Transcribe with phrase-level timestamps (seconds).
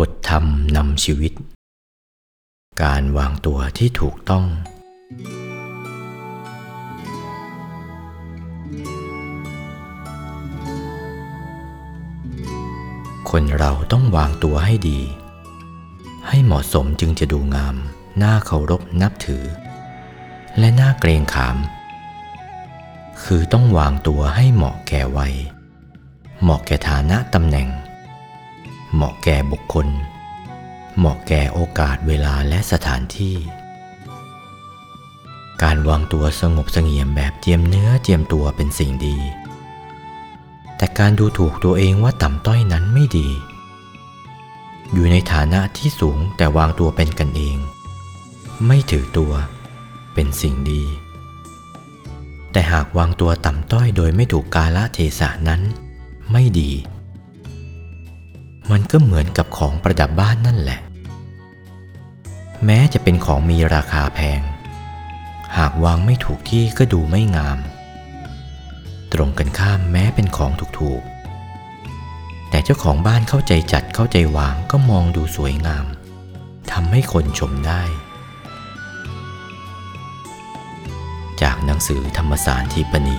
[0.00, 0.44] บทธรรม
[0.76, 1.32] นำชีวิต
[2.82, 4.44] การวางตัวที่ถูกต้อง
[13.30, 15.00] คนเราต้องวางตัวให้ดี
[16.28, 17.76] ให้เหมาะสมจึงจะดูงาม
[18.22, 19.44] น่าเคารพนับถือ
[20.58, 21.56] และน่าเกรงขาม
[23.24, 25.34] คือต้องวางตัวให้เหมาะแก่วัย
[26.42, 27.70] เหมาะแก่ฐานะตำแหน่ง
[29.04, 29.88] มาะแก่บุคคล
[30.98, 33.36] เหมาะแก่โอกาสเวลาและสถานที่
[35.62, 39.18] การวางตัวสงบเสงี่ยมแบบเจียมเนื้อเจียมตัวเป็นสิ่งดี
[40.76, 43.28] แต่การดูถูกตัวเองว่าต่ำต้อยนั้นไม่ดี
[44.92, 47.56] อยู่ในฐานะที่สูงแต่วางตัวเป็นกันเอง
[48.66, 49.32] ไม่ถือตัว
[50.14, 50.82] เป็นสิ่งดี
[52.52, 55.60] แต่หากวางตัวต่ำต้อยโดยไม่ถูกกาลเทศะนั้น
[56.32, 56.72] ไม่ดี
[58.70, 60.80] มันก็เหมือนกับของประดับบ้านนั่นแหละ
[62.64, 64.40] แม้จะเป็นของมีราคาแพง
[65.56, 67.58] หากวางไม่ถูกที่ก็ดูไม่งาม
[69.12, 75.86] ตรงกันข้ามแม้เป็นของถูกๆ แต่เจ้าของบ้านเข้าใจจัดเข้าใจวางก็มองดูสวยงาม
[76.72, 77.82] ทำให้คนชมได้
[81.42, 83.18] จากหนังสือธรรมสารทีปณี